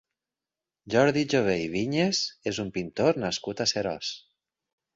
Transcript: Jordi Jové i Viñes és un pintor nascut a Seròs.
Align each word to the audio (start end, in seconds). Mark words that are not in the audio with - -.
Jordi 0.93 1.23
Jové 1.33 1.57
i 1.65 1.67
Viñes 1.75 2.23
és 2.53 2.63
un 2.65 2.73
pintor 2.79 3.23
nascut 3.27 3.65
a 3.67 3.69
Seròs. 3.75 4.11